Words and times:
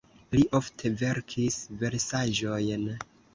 Li 0.35 0.45
ofte 0.59 0.91
verkis 1.01 1.59
versaĵojn. 1.85 2.89